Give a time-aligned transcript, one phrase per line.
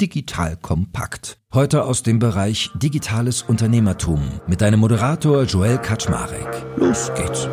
[0.00, 1.38] Digital Kompakt.
[1.54, 6.66] Heute aus dem Bereich Digitales Unternehmertum mit deinem Moderator Joel Kaczmarek.
[6.76, 7.48] Los geht's.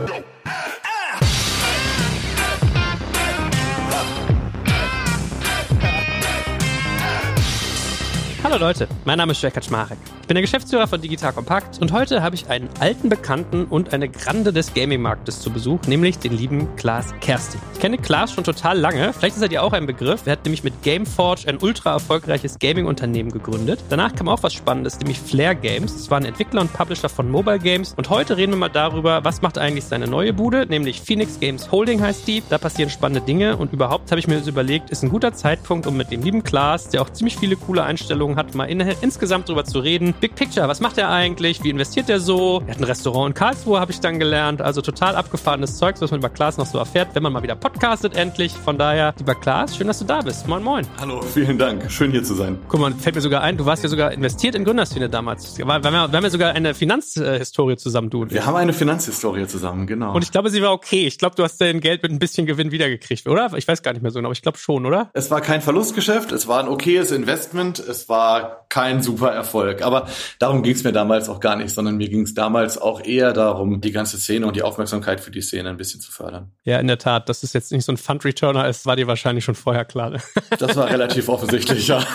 [8.54, 9.98] Hallo Leute, mein Name ist Jörg Kaczmarek.
[10.22, 13.94] Ich bin der Geschäftsführer von Digital Compact und heute habe ich einen alten Bekannten und
[13.94, 17.58] eine Grande des Gaming-Marktes zu Besuch, nämlich den lieben Klaas Kersti.
[17.74, 20.28] Ich kenne Klaas schon total lange, vielleicht ist er dir auch ein Begriff.
[20.28, 23.80] Er hat nämlich mit Gameforge ein ultra erfolgreiches Gaming-Unternehmen gegründet.
[23.90, 25.92] Danach kam auch was Spannendes, nämlich Flair Games.
[25.92, 29.26] Das war ein Entwickler und Publisher von Mobile Games und heute reden wir mal darüber,
[29.26, 32.44] was macht eigentlich seine neue Bude, nämlich Phoenix Games Holding heißt die.
[32.50, 35.98] Da passieren spannende Dinge und überhaupt habe ich mir überlegt, ist ein guter Zeitpunkt, um
[35.98, 39.66] mit dem lieben Klaas, der auch ziemlich viele coole Einstellungen hat, mal in, insgesamt drüber
[39.66, 40.14] zu reden.
[40.20, 41.64] Big Picture, was macht er eigentlich?
[41.64, 42.62] Wie investiert er so?
[42.68, 44.62] Er hat ein Restaurant in Karlsruhe, habe ich dann gelernt.
[44.62, 47.56] Also total abgefahrenes Zeugs, was man über Klaas noch so erfährt, wenn man mal wieder
[47.56, 48.54] podcastet endlich.
[48.54, 50.48] Von daher, lieber Klaas, schön, dass du da bist.
[50.48, 50.86] Moin, moin.
[51.00, 51.90] Hallo, vielen Dank.
[51.92, 52.60] Schön hier zu sein.
[52.68, 55.58] Guck mal, fällt mir sogar ein, du warst ja sogar investiert in Gründerszene damals.
[55.58, 58.30] Wir haben ja sogar eine Finanzhistorie zusammen, du.
[58.30, 60.14] Wir haben eine Finanzhistorie zusammen, genau.
[60.14, 61.08] Und ich glaube, sie war okay.
[61.08, 63.52] Ich glaube, du hast dein Geld mit ein bisschen Gewinn wiedergekriegt, oder?
[63.56, 65.10] Ich weiß gar nicht mehr so genau, aber ich glaube schon, oder?
[65.14, 68.33] Es war kein Verlustgeschäft, es war ein okayes Investment, es war
[68.70, 69.82] kein super Erfolg.
[69.82, 70.08] Aber
[70.40, 73.34] darum ging es mir damals auch gar nicht, sondern mir ging es damals auch eher
[73.34, 76.52] darum, die ganze Szene und die Aufmerksamkeit für die Szene ein bisschen zu fördern.
[76.64, 79.44] Ja, in der Tat, dass es jetzt nicht so ein Fund-Returner ist, war dir wahrscheinlich
[79.44, 80.04] schon vorher klar.
[80.60, 82.06] Das war relativ offensichtlich, ja.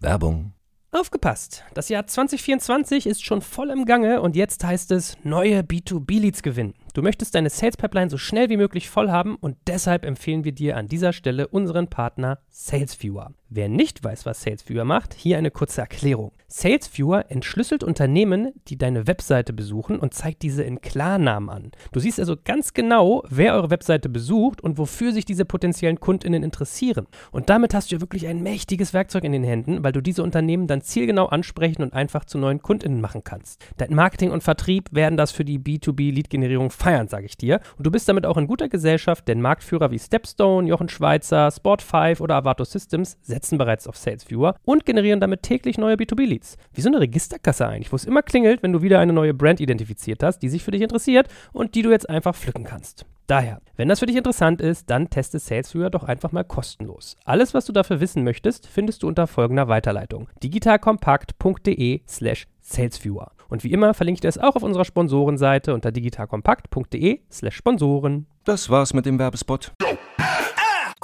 [0.00, 0.52] Werbung.
[0.90, 1.64] Aufgepasst!
[1.74, 6.74] Das Jahr 2024 ist schon voll im Gange und jetzt heißt es neue B2B-Leads gewinnen.
[6.94, 10.52] Du möchtest deine Sales Pipeline so schnell wie möglich voll haben und deshalb empfehlen wir
[10.52, 13.32] dir an dieser Stelle unseren Partner SalesViewer.
[13.50, 16.32] Wer nicht weiß, was SalesViewer macht, hier eine kurze Erklärung.
[16.48, 21.72] SalesViewer entschlüsselt Unternehmen, die deine Webseite besuchen und zeigt diese in Klarnamen an.
[21.92, 26.42] Du siehst also ganz genau, wer eure Webseite besucht und wofür sich diese potenziellen Kundinnen
[26.42, 27.06] interessieren.
[27.30, 30.22] Und damit hast du ja wirklich ein mächtiges Werkzeug in den Händen, weil du diese
[30.22, 33.64] Unternehmen dann zielgenau ansprechen und einfach zu neuen Kundinnen machen kannst.
[33.76, 37.60] Dein Marketing und Vertrieb werden das für die B2B-Lead-Generierung feiern, sage ich dir.
[37.78, 42.20] Und du bist damit auch in guter Gesellschaft, denn Marktführer wie Stepstone, Jochen Schweizer, Sport5
[42.20, 46.58] oder Avato Systems setzen bereits auf SalesViewer und generieren damit täglich neue B2B-Leads.
[46.72, 49.60] Wie so eine Registerkasse eigentlich, wo es immer klingelt, wenn du wieder eine neue Brand
[49.60, 53.06] identifiziert hast, die sich für dich interessiert und die du jetzt einfach pflücken kannst.
[53.26, 57.16] Daher, wenn das für dich interessant ist, dann teste SalesViewer doch einfach mal kostenlos.
[57.24, 63.32] Alles, was du dafür wissen möchtest, findest du unter folgender Weiterleitung: digitalkompakt.de/slash salesviewer.
[63.54, 68.26] Und wie immer verlinke ich dir es auch auf unserer Sponsorenseite unter digitalkompakt.de/slash Sponsoren.
[68.44, 69.70] Das war's mit dem Werbespot.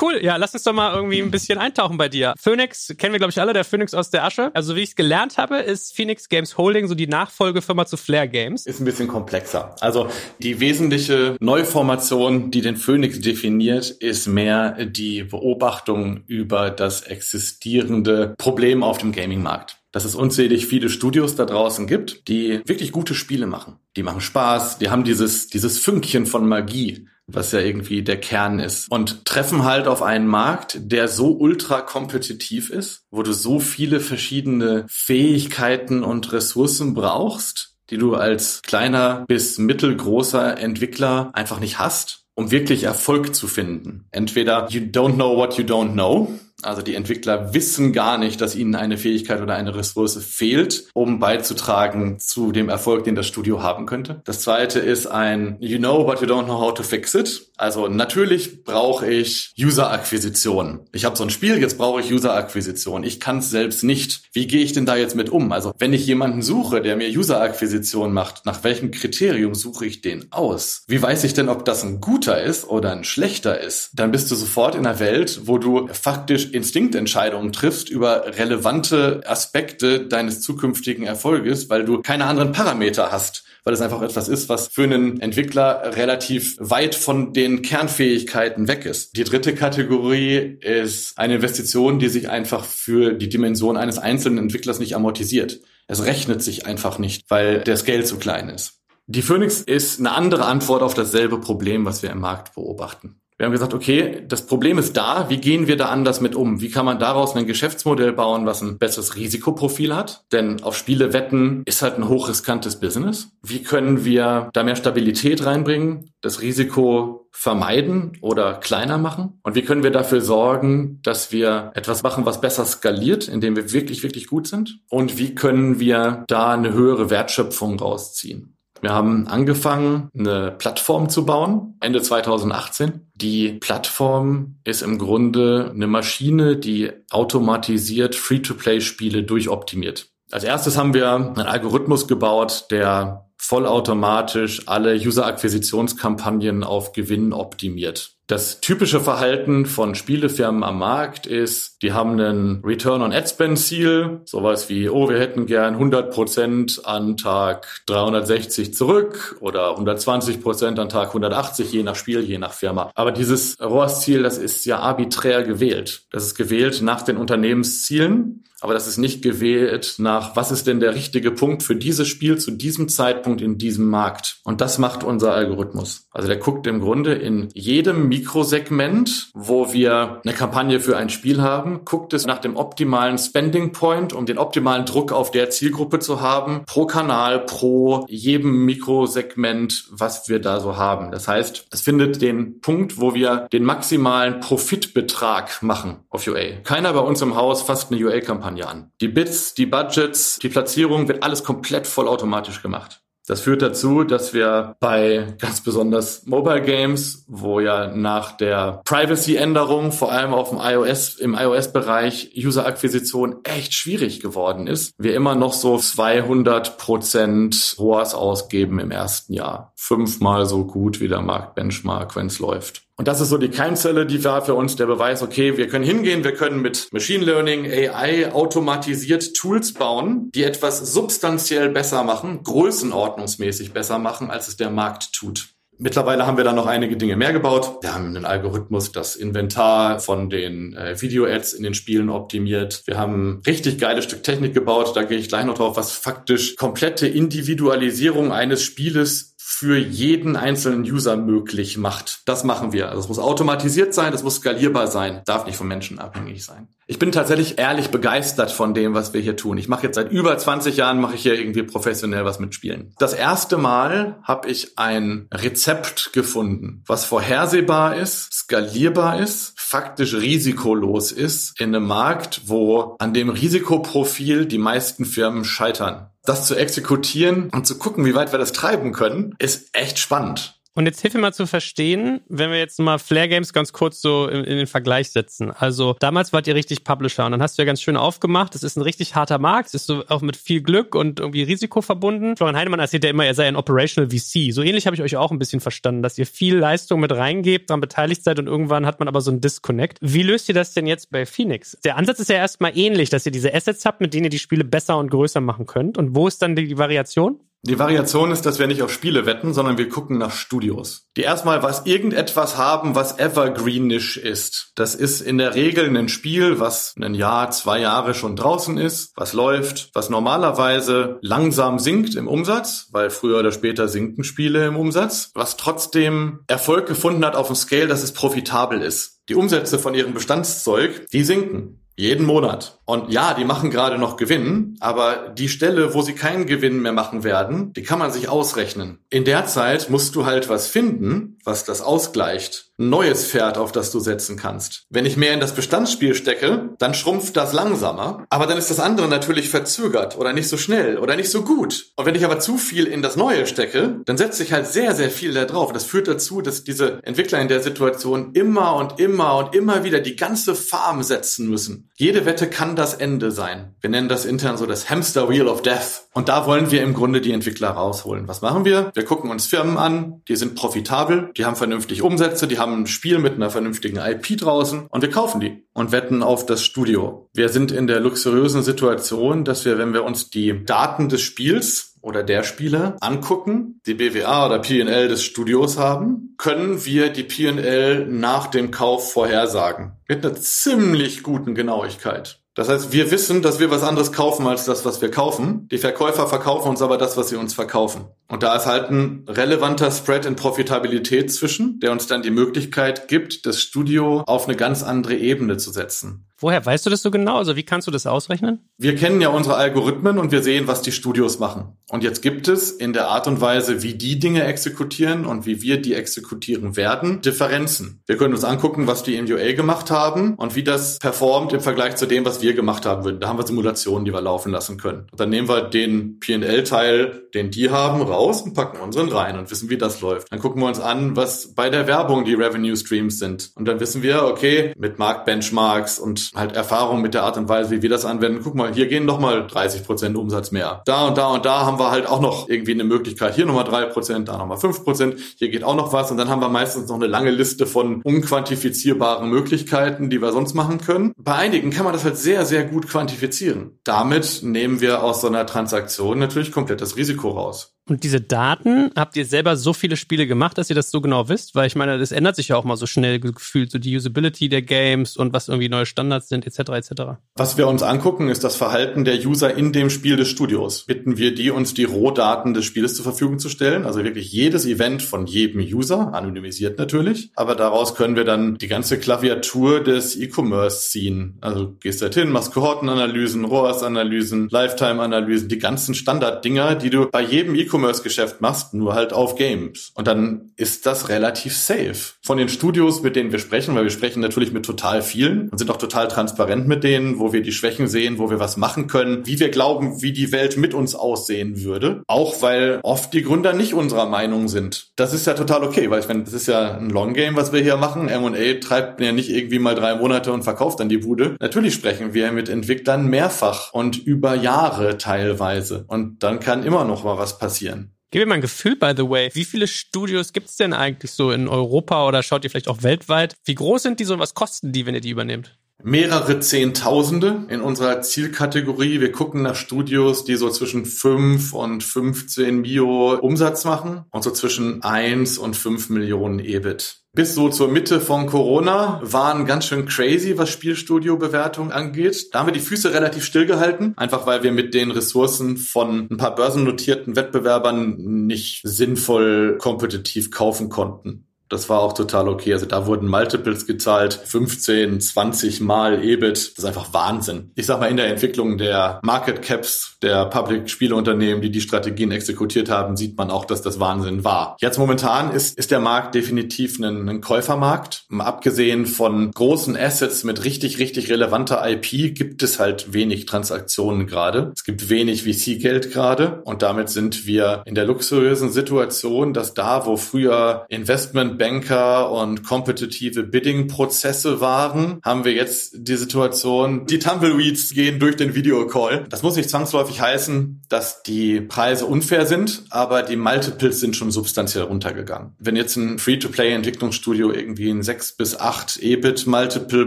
[0.00, 2.34] Cool, ja, lass uns doch mal irgendwie ein bisschen eintauchen bei dir.
[2.40, 4.50] Phoenix, kennen wir glaube ich alle, der Phoenix aus der Asche.
[4.52, 8.26] Also wie ich es gelernt habe, ist Phoenix Games Holding so die Nachfolgefirma zu Flair
[8.26, 8.66] Games.
[8.66, 9.76] Ist ein bisschen komplexer.
[9.78, 10.08] Also
[10.40, 18.82] die wesentliche Neuformation, die den Phoenix definiert, ist mehr die Beobachtung über das existierende Problem
[18.82, 23.46] auf dem Gaming-Markt dass es unzählig viele Studios da draußen gibt, die wirklich gute Spiele
[23.46, 23.76] machen.
[23.96, 28.58] Die machen Spaß, die haben dieses, dieses Fünkchen von Magie, was ja irgendwie der Kern
[28.58, 28.90] ist.
[28.90, 34.00] Und treffen halt auf einen Markt, der so ultra kompetitiv ist, wo du so viele
[34.00, 42.24] verschiedene Fähigkeiten und Ressourcen brauchst, die du als kleiner bis mittelgroßer Entwickler einfach nicht hast,
[42.34, 44.06] um wirklich Erfolg zu finden.
[44.12, 48.54] Entweder you don't know what you don't know also die Entwickler wissen gar nicht, dass
[48.54, 53.62] ihnen eine Fähigkeit oder eine Ressource fehlt, um beizutragen zu dem Erfolg, den das Studio
[53.62, 54.22] haben könnte.
[54.24, 57.49] Das zweite ist ein You know, but you don't know how to fix it.
[57.60, 60.88] Also natürlich brauche ich User-Akquisition.
[60.92, 63.04] Ich habe so ein Spiel, jetzt brauche ich User-Akquisition.
[63.04, 64.22] Ich kann es selbst nicht.
[64.32, 65.52] Wie gehe ich denn da jetzt mit um?
[65.52, 70.32] Also wenn ich jemanden suche, der mir User-Akquisition macht, nach welchem Kriterium suche ich den
[70.32, 70.84] aus?
[70.86, 73.90] Wie weiß ich denn, ob das ein guter ist oder ein schlechter ist?
[73.92, 80.06] Dann bist du sofort in einer Welt, wo du faktisch Instinktentscheidungen triffst über relevante Aspekte
[80.06, 84.68] deines zukünftigen Erfolges, weil du keine anderen Parameter hast weil es einfach etwas ist, was
[84.68, 89.16] für einen Entwickler relativ weit von den Kernfähigkeiten weg ist.
[89.16, 94.78] Die dritte Kategorie ist eine Investition, die sich einfach für die Dimension eines einzelnen Entwicklers
[94.78, 95.60] nicht amortisiert.
[95.86, 98.80] Es rechnet sich einfach nicht, weil der Scale zu klein ist.
[99.06, 103.20] Die Phoenix ist eine andere Antwort auf dasselbe Problem, was wir im Markt beobachten.
[103.40, 106.60] Wir haben gesagt, okay, das Problem ist da, wie gehen wir da anders mit um?
[106.60, 110.26] Wie kann man daraus ein Geschäftsmodell bauen, was ein besseres Risikoprofil hat?
[110.30, 113.30] Denn auf Spiele wetten ist halt ein hochriskantes Business.
[113.42, 119.40] Wie können wir da mehr Stabilität reinbringen, das Risiko vermeiden oder kleiner machen?
[119.42, 123.72] Und wie können wir dafür sorgen, dass wir etwas machen, was besser skaliert, indem wir
[123.72, 124.80] wirklich, wirklich gut sind?
[124.90, 128.58] Und wie können wir da eine höhere Wertschöpfung rausziehen?
[128.82, 133.10] Wir haben angefangen, eine Plattform zu bauen, Ende 2018.
[133.14, 140.09] Die Plattform ist im Grunde eine Maschine, die automatisiert Free-to-Play-Spiele durchoptimiert.
[140.32, 148.12] Als erstes haben wir einen Algorithmus gebaut, der vollautomatisch alle User-Akquisitionskampagnen auf Gewinn optimiert.
[148.26, 153.58] Das typische Verhalten von Spielefirmen am Markt ist, die haben einen Return on Ad Spend
[153.58, 160.40] Ziel, sowas wie, oh, wir hätten gern 100 Prozent an Tag 360 zurück oder 120
[160.40, 162.92] Prozent an Tag 180, je nach Spiel, je nach Firma.
[162.94, 166.02] Aber dieses ROAS-Ziel, das ist ja arbiträr gewählt.
[166.12, 170.80] Das ist gewählt nach den Unternehmenszielen aber das ist nicht gewählt nach, was ist denn
[170.80, 174.40] der richtige Punkt für dieses Spiel zu diesem Zeitpunkt in diesem Markt.
[174.44, 176.06] Und das macht unser Algorithmus.
[176.10, 181.40] Also der guckt im Grunde in jedem Mikrosegment, wo wir eine Kampagne für ein Spiel
[181.40, 185.98] haben, guckt es nach dem optimalen Spending Point, um den optimalen Druck auf der Zielgruppe
[185.98, 191.10] zu haben, pro Kanal, pro jedem Mikrosegment, was wir da so haben.
[191.10, 196.60] Das heißt, es findet den Punkt, wo wir den maximalen Profitbetrag machen auf UA.
[196.64, 198.92] Keiner bei uns im Haus fasst eine UA-Kampagne Kampagne an.
[199.00, 203.02] Die Bits, die Budgets, die Platzierung wird alles komplett vollautomatisch gemacht.
[203.26, 209.92] Das führt dazu, dass wir bei ganz besonders Mobile Games, wo ja nach der Privacy-Änderung,
[209.92, 215.52] vor allem auf dem iOS, im iOS-Bereich User-Akquisition echt schwierig geworden ist, wir immer noch
[215.52, 219.72] so 200 Prozent ROAS ausgeben im ersten Jahr.
[219.76, 222.82] Fünfmal so gut wie der Marktbenchmark, wenn es läuft.
[223.00, 225.86] Und das ist so die Keimzelle, die war für uns der Beweis, okay, wir können
[225.86, 232.42] hingehen, wir können mit Machine Learning, AI automatisiert Tools bauen, die etwas substanziell besser machen,
[232.44, 235.48] größenordnungsmäßig besser machen, als es der Markt tut.
[235.78, 237.78] Mittlerweile haben wir da noch einige Dinge mehr gebaut.
[237.80, 242.82] Wir haben einen Algorithmus, das Inventar von den äh, Video-Ads in den Spielen optimiert.
[242.84, 244.94] Wir haben richtig geiles Stück Technik gebaut.
[244.94, 250.82] Da gehe ich gleich noch drauf, was faktisch komplette Individualisierung eines Spieles für jeden einzelnen
[250.82, 252.22] User möglich macht.
[252.26, 252.88] Das machen wir.
[252.88, 256.68] Also es muss automatisiert sein, das muss skalierbar sein, darf nicht vom Menschen abhängig sein.
[256.90, 259.56] Ich bin tatsächlich ehrlich begeistert von dem, was wir hier tun.
[259.58, 262.96] Ich mache jetzt seit über 20 Jahren mache ich hier irgendwie professionell was mit Spielen.
[262.98, 271.12] Das erste Mal habe ich ein Rezept gefunden, was vorhersehbar ist, skalierbar ist, faktisch risikolos
[271.12, 277.48] ist in einem Markt, wo an dem Risikoprofil die meisten Firmen scheitern das zu exekutieren
[277.50, 280.59] und zu gucken, wie weit wir das treiben können, ist echt spannend.
[280.74, 284.00] Und jetzt hilf mir mal zu verstehen, wenn wir jetzt mal Flare Games ganz kurz
[284.00, 285.50] so in, in, den Vergleich setzen.
[285.50, 288.54] Also damals wart ihr richtig Publisher und dann hast du ja ganz schön aufgemacht.
[288.54, 291.42] Es ist ein richtig harter Markt, es ist so auch mit viel Glück und irgendwie
[291.42, 292.36] Risiko verbunden.
[292.36, 294.52] Florian Heinemann erzählt ja immer, er sei ein Operational VC.
[294.52, 297.70] So ähnlich habe ich euch auch ein bisschen verstanden, dass ihr viel Leistung mit reingebt,
[297.70, 299.98] daran beteiligt seid und irgendwann hat man aber so ein Disconnect.
[300.00, 301.76] Wie löst ihr das denn jetzt bei Phoenix?
[301.84, 304.38] Der Ansatz ist ja erstmal ähnlich, dass ihr diese Assets habt, mit denen ihr die
[304.38, 305.98] Spiele besser und größer machen könnt.
[305.98, 307.40] Und wo ist dann die Variation?
[307.62, 311.08] Die Variation ist, dass wir nicht auf Spiele wetten, sondern wir gucken nach Studios.
[311.18, 314.72] Die erstmal was irgendetwas haben, was evergreenish ist.
[314.76, 319.12] Das ist in der Regel ein Spiel, was ein Jahr, zwei Jahre schon draußen ist,
[319.14, 324.76] was läuft, was normalerweise langsam sinkt im Umsatz, weil früher oder später sinken Spiele im
[324.76, 329.20] Umsatz, was trotzdem Erfolg gefunden hat auf dem Scale, dass es profitabel ist.
[329.28, 331.79] Die Umsätze von ihrem Bestandszeug, die sinken.
[331.96, 332.78] Jeden Monat.
[332.86, 336.92] Und ja, die machen gerade noch Gewinn, aber die Stelle, wo sie keinen Gewinn mehr
[336.92, 339.00] machen werden, die kann man sich ausrechnen.
[339.10, 343.72] In der Zeit musst du halt was finden, was das ausgleicht ein neues Pferd, auf
[343.72, 344.86] das du setzen kannst.
[344.88, 348.80] Wenn ich mehr in das Bestandsspiel stecke, dann schrumpft das langsamer, aber dann ist das
[348.80, 351.90] andere natürlich verzögert oder nicht so schnell oder nicht so gut.
[351.96, 354.94] Und wenn ich aber zu viel in das Neue stecke, dann setze ich halt sehr,
[354.94, 355.72] sehr viel da drauf.
[355.72, 360.00] Das führt dazu, dass diese Entwickler in der Situation immer und immer und immer wieder
[360.00, 361.90] die ganze Farm setzen müssen.
[361.96, 363.74] Jede Wette kann das Ende sein.
[363.82, 366.04] Wir nennen das intern so das Hamster Wheel of Death.
[366.14, 368.26] Und da wollen wir im Grunde die Entwickler rausholen.
[368.26, 368.90] Was machen wir?
[368.94, 372.86] Wir gucken uns Firmen an, die sind profitabel, die haben vernünftig Umsätze, die haben ein
[372.86, 377.30] Spiel mit einer vernünftigen IP draußen und wir kaufen die und wetten auf das Studio.
[377.32, 381.96] Wir sind in der luxuriösen Situation, dass wir, wenn wir uns die Daten des Spiels
[382.02, 388.06] oder der Spieler angucken, die BWA oder P&L des Studios haben, können wir die P&L
[388.06, 389.92] nach dem Kauf vorhersagen.
[390.08, 392.42] Mit einer ziemlich guten Genauigkeit.
[392.60, 395.66] Das heißt, wir wissen, dass wir was anderes kaufen als das, was wir kaufen.
[395.70, 398.04] Die Verkäufer verkaufen uns aber das, was sie uns verkaufen.
[398.28, 403.08] Und da ist halt ein relevanter Spread in Profitabilität zwischen, der uns dann die Möglichkeit
[403.08, 406.26] gibt, das Studio auf eine ganz andere Ebene zu setzen.
[406.40, 407.36] Woher weißt du das so genau?
[407.36, 408.60] Also wie kannst du das ausrechnen?
[408.78, 411.76] Wir kennen ja unsere Algorithmen und wir sehen, was die Studios machen.
[411.90, 415.60] Und jetzt gibt es in der Art und Weise, wie die Dinge exekutieren und wie
[415.60, 418.02] wir die exekutieren werden, Differenzen.
[418.06, 421.60] Wir können uns angucken, was die im UA gemacht haben und wie das performt im
[421.60, 423.20] Vergleich zu dem, was wir gemacht haben würden.
[423.20, 425.08] Da haben wir Simulationen, die wir laufen lassen können.
[425.10, 429.50] Und dann nehmen wir den P&L-Teil, den die haben, raus und packen unseren rein und
[429.50, 430.32] wissen, wie das läuft.
[430.32, 433.50] Dann gucken wir uns an, was bei der Werbung die Revenue Streams sind.
[433.56, 437.70] Und dann wissen wir, okay, mit Marktbenchmarks und halt Erfahrung mit der Art und Weise,
[437.70, 438.40] wie wir das anwenden.
[438.42, 440.82] Guck mal, hier gehen nochmal 30 Prozent Umsatz mehr.
[440.84, 443.34] Da und da und da haben wir halt auch noch irgendwie eine Möglichkeit.
[443.34, 445.16] Hier nochmal drei Prozent, da nochmal fünf Prozent.
[445.36, 446.10] Hier geht auch noch was.
[446.10, 450.54] Und dann haben wir meistens noch eine lange Liste von unquantifizierbaren Möglichkeiten, die wir sonst
[450.54, 451.12] machen können.
[451.16, 453.78] Bei einigen kann man das halt sehr, sehr gut quantifizieren.
[453.84, 457.74] Damit nehmen wir aus so einer Transaktion natürlich komplett das Risiko raus.
[457.90, 461.28] Und diese Daten, habt ihr selber so viele Spiele gemacht, dass ihr das so genau
[461.28, 461.56] wisst?
[461.56, 464.48] Weil ich meine, das ändert sich ja auch mal so schnell gefühlt, so die Usability
[464.48, 466.70] der Games und was irgendwie neue Standards sind, etc.
[466.70, 466.92] etc.
[467.34, 470.84] Was wir uns angucken, ist das Verhalten der User in dem Spiel des Studios.
[470.86, 474.66] Bitten wir die, uns die Rohdaten des Spieles zur Verfügung zu stellen, also wirklich jedes
[474.66, 480.16] Event von jedem User, anonymisiert natürlich, aber daraus können wir dann die ganze Klaviatur des
[480.16, 481.38] E-Commerce ziehen.
[481.40, 487.56] Also gehst halt hin, machst Kohortenanalysen, ROAS-Analysen, Lifetime-Analysen, die ganzen Standarddinger, die du bei jedem
[487.56, 489.92] E-Commerce E-Commerce-Geschäft machst, nur halt auf Games.
[489.94, 492.14] Und dann ist das relativ safe.
[492.22, 495.58] Von den Studios, mit denen wir sprechen, weil wir sprechen natürlich mit total vielen und
[495.58, 498.86] sind auch total transparent mit denen, wo wir die Schwächen sehen, wo wir was machen
[498.86, 502.02] können, wie wir glauben, wie die Welt mit uns aussehen würde.
[502.06, 504.88] Auch weil oft die Gründer nicht unserer Meinung sind.
[504.96, 507.52] Das ist ja total okay, weil ich meine, das ist ja ein Long Game, was
[507.52, 508.08] wir hier machen.
[508.08, 511.36] M&A treibt ja nicht irgendwie mal drei Monate und verkauft dann die Bude.
[511.40, 515.84] Natürlich sprechen wir mit Entwicklern mehrfach und über Jahre teilweise.
[515.88, 517.94] Und dann kann immer noch mal was passieren passieren.
[518.12, 519.30] Gib mir mal ein Gefühl, by the way.
[519.34, 522.82] Wie viele Studios gibt es denn eigentlich so in Europa oder schaut ihr vielleicht auch
[522.82, 523.36] weltweit?
[523.44, 525.59] Wie groß sind die so und was kosten die, wenn ihr die übernehmt?
[525.82, 529.00] Mehrere Zehntausende in unserer Zielkategorie.
[529.00, 534.30] Wir gucken nach Studios, die so zwischen 5 und 15 Mio Umsatz machen und so
[534.30, 539.86] zwischen 1 und 5 Millionen EBIT bis so zur Mitte von Corona waren ganz schön
[539.86, 542.32] crazy, was Spielstudio-Bewertung angeht.
[542.32, 546.16] Da haben wir die Füße relativ stillgehalten, einfach weil wir mit den Ressourcen von ein
[546.16, 551.26] paar börsennotierten Wettbewerbern nicht sinnvoll kompetitiv kaufen konnten.
[551.50, 552.52] Das war auch total okay.
[552.54, 556.36] Also da wurden Multiples gezahlt, 15, 20 Mal EBIT.
[556.36, 557.50] Das ist einfach Wahnsinn.
[557.56, 562.12] Ich sag mal, in der Entwicklung der Market Caps der Public Spieleunternehmen, die die Strategien
[562.12, 564.56] exekutiert haben, sieht man auch, dass das Wahnsinn war.
[564.60, 568.04] Jetzt momentan ist, ist der Markt definitiv ein, ein Käufermarkt.
[568.08, 574.06] Mal abgesehen von großen Assets mit richtig, richtig relevanter IP gibt es halt wenig Transaktionen
[574.06, 574.52] gerade.
[574.54, 579.84] Es gibt wenig VC-Geld gerade und damit sind wir in der luxuriösen Situation, dass da,
[579.86, 587.72] wo früher Investment Banker und kompetitive Bidding-Prozesse waren, haben wir jetzt die Situation, die Tumbleweeds
[587.72, 589.06] gehen durch den Videocall.
[589.08, 594.10] Das muss nicht zwangsläufig heißen, dass die Preise unfair sind, aber die Multiples sind schon
[594.10, 595.32] substanziell runtergegangen.
[595.38, 599.86] Wenn jetzt ein Free-to-Play-Entwicklungsstudio irgendwie ein 6 bis 8 EBIT-Multiple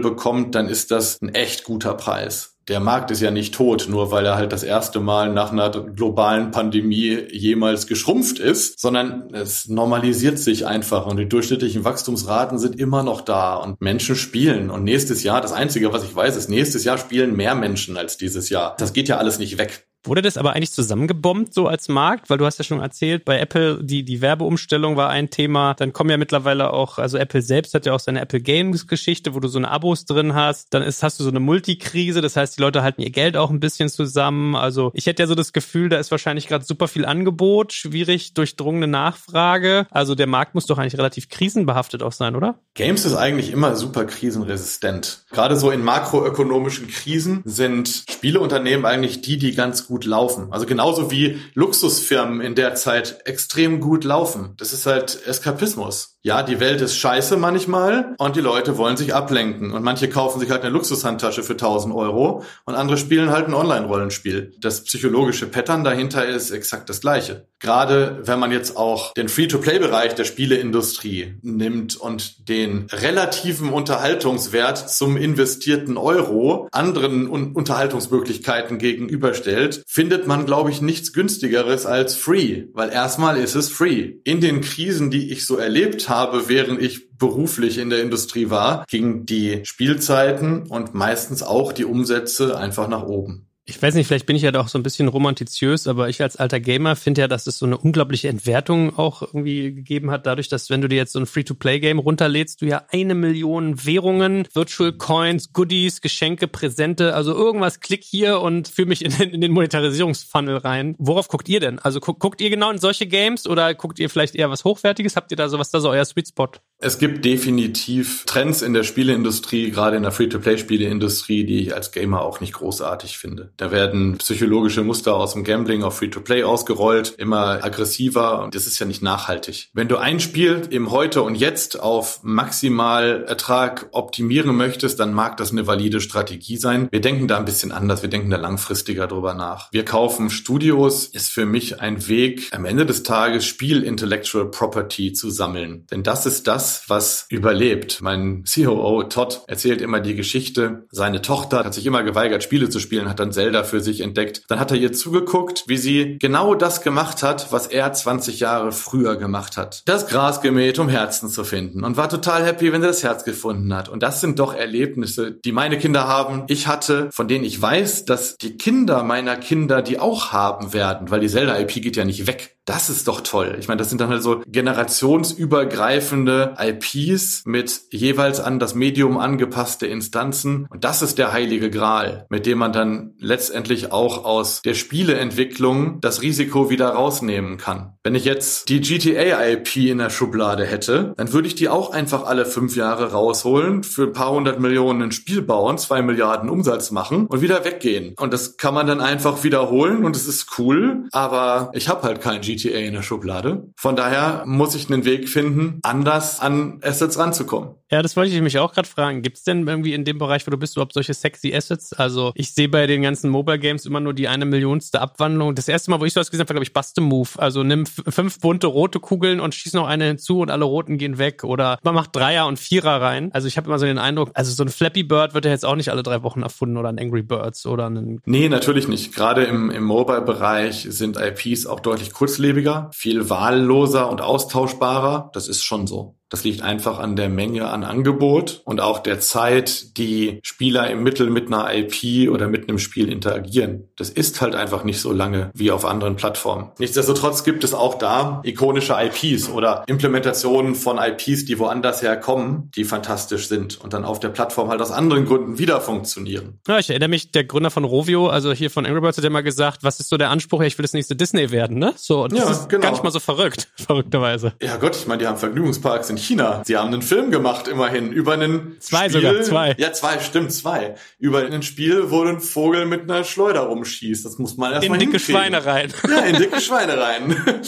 [0.00, 4.10] bekommt, dann ist das ein echt guter Preis der Markt ist ja nicht tot, nur
[4.10, 9.68] weil er halt das erste Mal nach einer globalen Pandemie jemals geschrumpft ist, sondern es
[9.68, 14.70] normalisiert sich einfach und die durchschnittlichen Wachstumsraten sind immer noch da und Menschen spielen.
[14.70, 18.16] Und nächstes Jahr, das Einzige, was ich weiß, ist, nächstes Jahr spielen mehr Menschen als
[18.16, 18.76] dieses Jahr.
[18.78, 19.86] Das geht ja alles nicht weg.
[20.04, 22.28] Wurde das aber eigentlich zusammengebombt so als Markt?
[22.28, 25.74] Weil du hast ja schon erzählt, bei Apple die, die Werbeumstellung war ein Thema.
[25.74, 29.34] Dann kommen ja mittlerweile auch, also Apple selbst hat ja auch seine Apple Games Geschichte,
[29.34, 30.74] wo du so eine Abos drin hast.
[30.74, 32.20] Dann ist, hast du so eine Multikrise.
[32.20, 34.54] Das heißt, die Leute halten ihr Geld auch ein bisschen zusammen.
[34.56, 38.34] Also ich hätte ja so das Gefühl, da ist wahrscheinlich gerade super viel Angebot, schwierig
[38.34, 39.86] durchdrungene Nachfrage.
[39.90, 42.58] Also der Markt muss doch eigentlich relativ krisenbehaftet auch sein, oder?
[42.74, 45.24] Games ist eigentlich immer super krisenresistent.
[45.30, 50.48] Gerade so in makroökonomischen Krisen sind Spieleunternehmen eigentlich die, die ganz gut gut laufen.
[50.50, 54.54] Also genauso wie Luxusfirmen in der Zeit extrem gut laufen.
[54.56, 59.14] Das ist halt Eskapismus ja, die Welt ist scheiße manchmal und die Leute wollen sich
[59.14, 59.72] ablenken.
[59.72, 63.52] Und manche kaufen sich halt eine Luxushandtasche für 1000 Euro und andere spielen halt ein
[63.52, 64.54] Online-Rollenspiel.
[64.58, 67.46] Das psychologische Pattern dahinter ist exakt das gleiche.
[67.64, 75.16] Gerade wenn man jetzt auch den Free-to-Play-Bereich der Spieleindustrie nimmt und den relativen Unterhaltungswert zum
[75.16, 82.64] investierten Euro anderen Un Unterhaltungsmöglichkeiten gegenüberstellt, findet man, glaube ich, nichts günstigeres als Free.
[82.74, 84.16] Weil erstmal ist es Free.
[84.24, 88.84] In den Krisen, die ich so erlebt habe, während ich beruflich in der Industrie war,
[88.90, 93.46] gingen die Spielzeiten und meistens auch die Umsätze einfach nach oben.
[93.66, 96.36] Ich weiß nicht, vielleicht bin ich ja doch so ein bisschen romantiziös, aber ich als
[96.36, 100.50] alter Gamer finde ja, dass es so eine unglaubliche Entwertung auch irgendwie gegeben hat, dadurch,
[100.50, 104.92] dass wenn du dir jetzt so ein Free-to-Play-Game runterlädst, du ja eine Million Währungen, Virtual
[104.92, 109.52] Coins, Goodies, Geschenke, Präsente, also irgendwas klick hier und führe mich in den, in den
[109.52, 110.94] Monetarisierungsfunnel rein.
[110.98, 111.78] Worauf guckt ihr denn?
[111.78, 115.16] Also guckt, guckt ihr genau in solche Games oder guckt ihr vielleicht eher was Hochwertiges?
[115.16, 116.50] Habt ihr da so was da so euer Sweet Spot?
[116.78, 122.20] Es gibt definitiv Trends in der Spieleindustrie, gerade in der Free-to-Play-Spieleindustrie, die ich als Gamer
[122.20, 123.52] auch nicht großartig finde.
[123.56, 128.78] Da werden psychologische Muster aus dem Gambling auf Free-to-Play ausgerollt, immer aggressiver und das ist
[128.80, 129.70] ja nicht nachhaltig.
[129.72, 135.38] Wenn du ein Spiel im Heute und Jetzt auf maximal Ertrag optimieren möchtest, dann mag
[135.38, 136.88] das eine valide Strategie sein.
[136.90, 139.72] Wir denken da ein bisschen anders, wir denken da langfristiger drüber nach.
[139.72, 145.14] Wir kaufen Studios, ist für mich ein Weg, am Ende des Tages Spiel Intellectual Property
[145.14, 145.86] zu sammeln.
[145.90, 148.00] Denn das ist das, was überlebt.
[148.02, 150.86] Mein COO Todd erzählt immer die Geschichte.
[150.90, 154.42] Seine Tochter hat sich immer geweigert, Spiele zu spielen, hat dann Zelda für sich entdeckt.
[154.48, 158.72] Dann hat er ihr zugeguckt, wie sie genau das gemacht hat, was er 20 Jahre
[158.72, 159.82] früher gemacht hat.
[159.86, 161.84] Das Gras gemäht, um Herzen zu finden.
[161.84, 163.88] Und war total happy, wenn er das Herz gefunden hat.
[163.88, 166.44] Und das sind doch Erlebnisse, die meine Kinder haben.
[166.48, 171.10] Ich hatte, von denen ich weiß, dass die Kinder meiner Kinder die auch haben werden,
[171.10, 172.56] weil die Zelda-IP geht ja nicht weg.
[172.66, 173.56] Das ist doch toll.
[173.60, 179.86] Ich meine, das sind dann halt so generationsübergreifende IPs mit jeweils an das Medium angepasste
[179.86, 180.66] Instanzen.
[180.70, 186.00] Und das ist der heilige Gral, mit dem man dann letztendlich auch aus der Spieleentwicklung
[186.00, 187.98] das Risiko wieder rausnehmen kann.
[188.02, 192.24] Wenn ich jetzt die GTA-IP in der Schublade hätte, dann würde ich die auch einfach
[192.24, 196.90] alle fünf Jahre rausholen, für ein paar hundert Millionen ein Spiel bauen, zwei Milliarden Umsatz
[196.90, 198.14] machen und wieder weggehen.
[198.18, 202.22] Und das kann man dann einfach wiederholen und es ist cool, aber ich habe halt
[202.22, 203.68] kein GTA GTA in der Schublade.
[203.76, 207.70] Von daher muss ich einen Weg finden, anders an Assets ranzukommen.
[207.90, 209.22] Ja, das wollte ich mich auch gerade fragen.
[209.22, 211.92] Gibt es denn irgendwie in dem Bereich, wo du bist, überhaupt solche sexy Assets?
[211.92, 215.54] Also ich sehe bei den ganzen Mobile Games immer nur die eine Millionste Abwandlung.
[215.54, 217.28] Das erste Mal, wo ich sowas gesehen habe, war, glaube ich, Buste Move.
[217.36, 221.18] Also nimm fünf bunte rote Kugeln und schieß noch eine hinzu und alle roten gehen
[221.18, 221.44] weg.
[221.44, 223.30] Oder man macht Dreier und Vierer rein.
[223.32, 225.64] Also ich habe immer so den Eindruck, also so ein Flappy Bird wird ja jetzt
[225.64, 228.20] auch nicht alle drei Wochen erfunden oder ein Angry Birds oder ein...
[228.24, 229.14] Nee, natürlich nicht.
[229.14, 232.12] Gerade im, im Mobile-Bereich sind IPs auch deutlich
[232.44, 235.30] kurzlebiger, viel wahlloser und austauschbarer.
[235.32, 236.16] Das ist schon so.
[236.34, 241.04] Das liegt einfach an der Menge an Angebot und auch der Zeit, die Spieler im
[241.04, 243.84] Mittel mit einer IP oder mit einem Spiel interagieren.
[243.94, 246.72] Das ist halt einfach nicht so lange wie auf anderen Plattformen.
[246.80, 252.82] Nichtsdestotrotz gibt es auch da ikonische IPs oder Implementationen von IPs, die woanders herkommen, die
[252.82, 256.58] fantastisch sind und dann auf der Plattform halt aus anderen Gründen wieder funktionieren.
[256.66, 259.30] Ja, ich erinnere mich, der Gründer von Rovio, also hier von Angry Birds, hat ja
[259.30, 260.62] mal gesagt, was ist so der Anspruch?
[260.62, 261.94] Ich will das nächste Disney werden, ne?
[261.96, 262.82] So, das ja, ist genau.
[262.82, 264.54] gar nicht mal so verrückt, verrückterweise.
[264.60, 266.62] Ja Gott, ich meine, die haben Vergnügungsparks in China.
[266.64, 269.74] Sie haben einen Film gemacht, immerhin, über einen Zwei Spiel, sogar, zwei.
[269.78, 270.94] Ja, zwei, stimmt, zwei.
[271.18, 274.24] Über ein Spiel, wo ein Vogel mit einer Schleuder rumschießt.
[274.24, 275.92] Das muss man erstmal In dicke Schweine rein.
[276.08, 277.36] Ja, in dicke Schweine rein.